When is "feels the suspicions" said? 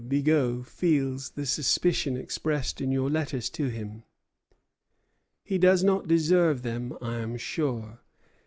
0.65-2.17